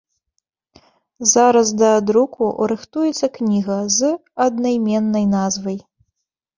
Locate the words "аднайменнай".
4.49-5.25